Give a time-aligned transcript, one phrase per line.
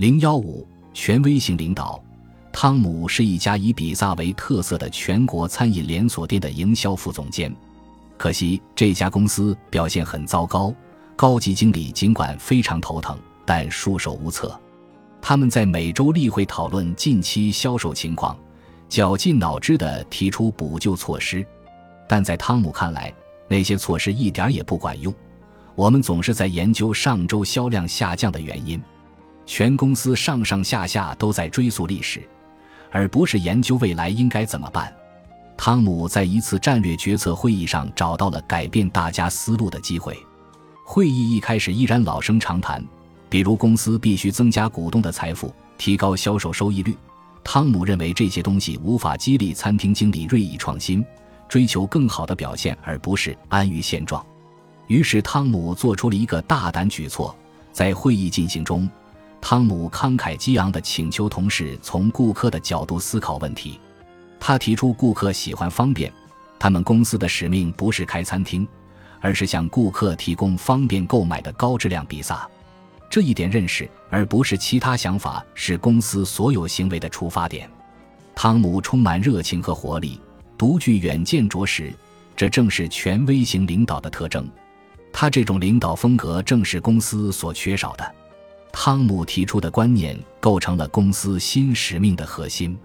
[0.00, 2.02] 零幺五权威型领导，
[2.50, 7.54] 汤姆是一家以比萨为特色的全国餐饮连锁店的营销副总监。
[8.16, 10.74] 可惜这家公司表现很糟糕，
[11.16, 14.58] 高级经理尽管非常头疼，但束手无策。
[15.20, 18.34] 他们在每周例会讨论近期销售情况，
[18.88, 21.46] 绞尽脑汁地提出补救措施，
[22.08, 23.12] 但在汤姆看来，
[23.48, 25.14] 那些措施一点也不管用。
[25.74, 28.82] 我们总是在研究上周销量下降的原因。
[29.50, 32.22] 全公司上上下下都在追溯历史，
[32.88, 34.94] 而不是研究未来应该怎么办。
[35.56, 40.16] 汤姆在一次战略决策会议上找到了改变大家思路的机会。
[40.84, 42.80] 会议一开始依然老生常谈，
[43.28, 46.96] 比如公司必须增加股东的财富，提高销售收益率。
[47.42, 51.04] 汤姆认为这些东西无法激励餐厅经理锐意创新，
[51.48, 54.24] 追求更好的表现，而不是安于现状。
[54.86, 57.36] 于是，汤姆做出了一个大胆举措，
[57.72, 58.88] 在会议进行中。
[59.40, 63.80] 汤姆慷慨激昂地请求同事从顾客的角度思考问题。
[64.38, 66.12] 他提出，顾客喜欢方便，
[66.58, 68.66] 他们公司的使命不是开餐厅，
[69.20, 72.48] 而是向顾客提供方便购买的高质量比萨。
[73.08, 77.68] 这一点认识，而不是其他想法，是公司所有行为的出发点。
[78.34, 80.20] 汤姆充满热情和活力，
[80.56, 81.92] 独具远见卓识，
[82.36, 84.48] 这正是权威型领导的特征。
[85.12, 88.14] 他这种领导风格正是公司所缺少的。
[88.72, 92.78] 汤姆提出的观念构成了公司新使命的核心，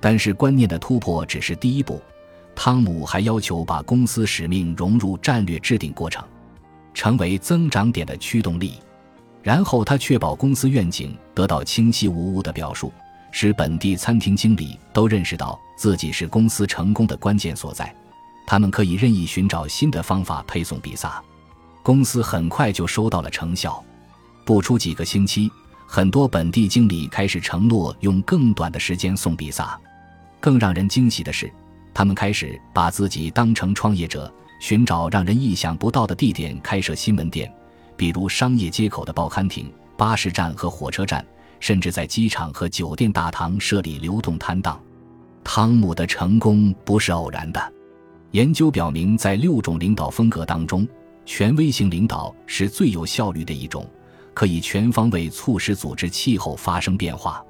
[0.00, 2.00] 但是观念的突破只是第一步。
[2.54, 6.22] 汤姆还要求把公司使命融入战略制定过程，
[6.92, 8.74] 成为增长点的驱动力。
[9.42, 12.92] 然后他确保公司愿景得到清晰无误的表述，
[13.30, 17.94] 使本地餐厅经理都认识到自己是公司成功的关键所在。
[18.46, 21.22] 他们可以任意寻找新的方法配送比萨。
[21.82, 23.82] 公司很快就收到了成效。
[24.50, 25.48] 不出几个星期，
[25.86, 29.78] 很多本地经理开始承诺用更短的时间送比萨。
[30.40, 31.48] 更让人惊喜的是，
[31.94, 34.28] 他们开始把自己当成创业者，
[34.60, 37.48] 寻找让人意想不到的地点开设新门店，
[37.96, 41.24] 比如商业街口的报刊亭、巴士站和火车站，
[41.60, 44.80] 甚至在机场和酒店大堂设立流动摊档。
[45.44, 47.72] 汤姆的成功不是偶然的。
[48.32, 50.84] 研究表明，在六种领导风格当中，
[51.24, 53.88] 权威型领导是最有效率的一种。
[54.34, 57.44] 可以全方位促使组织气候发生变化。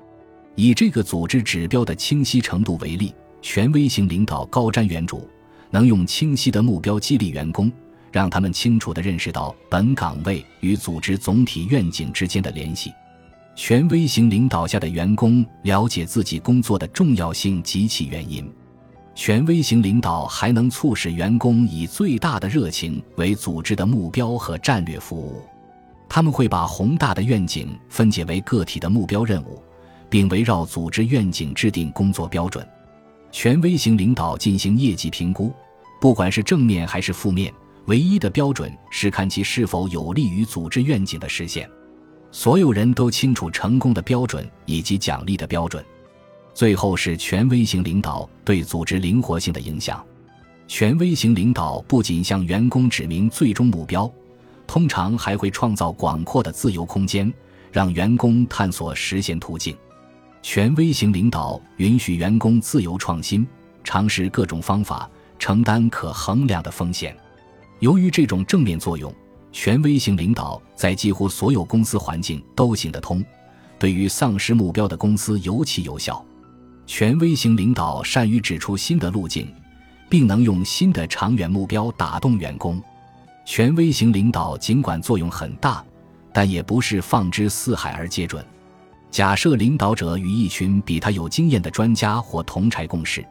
[0.55, 5.23] 以这个组织指标的清晰程度为例，权威型领导高瞻远瞩，
[5.71, 7.71] 能用清晰的目标激励员工，
[8.11, 12.93] 让他们清楚地认识到本岗位与组织总体愿景之间的联系。
[13.57, 18.51] 权威型领导下的员工了解自己工作的重要性及其原因。
[19.15, 25.43] 权威型领导还能促使员工以最大的热情为组织的目标和战略服务。
[26.13, 29.63] 他们会把宏大的愿景分解为个体的目标任务，
[30.11, 32.69] 并围绕组织愿景制定工作标准。
[33.31, 35.53] 权威型领导进行业绩评估，
[36.01, 37.55] 不管是正面还是负面，
[37.87, 41.71] 唯一的标准是看其是否有利于组织愿景的实现。
[42.33, 45.85] 所有人都清楚成功的标准以及奖励的标准。
[46.53, 50.05] 最后是权威型领导对组织灵活性的影响。
[50.67, 54.13] 权威型领导不仅向员工指明最终目标。
[54.71, 57.35] 通常还会创造广阔的自由空间，
[57.73, 59.77] 让员工探索实现途径。
[60.43, 63.45] 权威型领导允许员工自由创新，
[63.83, 65.11] 尝试各种方法，
[65.41, 67.17] 承担可衡量的风险。
[67.81, 69.13] 由于这种正面作用，
[69.51, 73.25] 权威型领导在几乎所有公司环境都行得通，
[73.77, 76.25] 对于丧失目标的公司尤其有效。
[76.87, 79.53] 权威型领导善于指出新的路径，
[80.09, 82.81] 并能用新的长远目标打动员工。
[83.51, 85.85] 权威型领导尽管作用很大，
[86.33, 88.47] 但也不是放之四海而皆准。
[89.11, 93.27] 假设领导者与一群比他有经验的专家或同柴共事，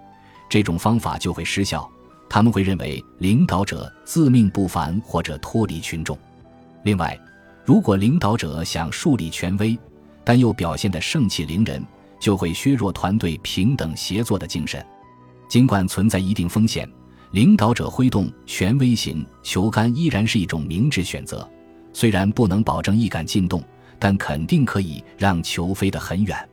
[0.50, 1.90] 这种方法就会失效。
[2.30, 6.20] 他们会认为领导者自命不凡或者脱离群众。
[6.84, 7.18] 另外，
[7.64, 9.80] 如果领导者想树立权威，
[10.26, 11.82] 但又表现得盛气凌人，
[12.20, 14.86] 就会削弱团队平等协作的精神。
[15.48, 16.86] 尽管存在一定风险。
[17.32, 21.48] 领导者挥动权威型球杆依然是一种明智选择，
[21.94, 23.64] 虽然不能保证一杆进洞，
[24.00, 26.50] 但肯定可以让球飞得很远。